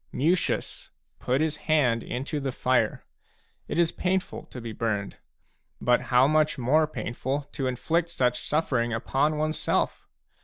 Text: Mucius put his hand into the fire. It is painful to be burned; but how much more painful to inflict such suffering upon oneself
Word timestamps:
Mucius 0.11 0.89
put 1.19 1.41
his 1.41 1.57
hand 1.69 2.01
into 2.01 2.39
the 2.39 2.51
fire. 2.51 3.05
It 3.67 3.77
is 3.77 3.91
painful 3.91 4.47
to 4.47 4.59
be 4.59 4.71
burned; 4.71 5.17
but 5.79 6.01
how 6.09 6.25
much 6.25 6.57
more 6.57 6.87
painful 6.87 7.43
to 7.51 7.67
inflict 7.67 8.09
such 8.09 8.47
suffering 8.49 8.91
upon 8.93 9.37
oneself 9.37 10.07